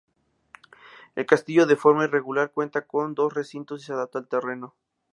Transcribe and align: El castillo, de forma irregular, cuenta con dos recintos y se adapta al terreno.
El 1.15 1.27
castillo, 1.27 1.67
de 1.67 1.75
forma 1.75 2.05
irregular, 2.05 2.49
cuenta 2.51 2.87
con 2.87 3.13
dos 3.13 3.35
recintos 3.35 3.83
y 3.83 3.85
se 3.85 3.93
adapta 3.93 4.17
al 4.17 4.27
terreno. 4.27 4.73